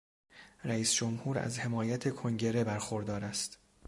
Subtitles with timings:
[0.63, 3.59] رئیس جمهور از حمایت کنگره برخوردار است.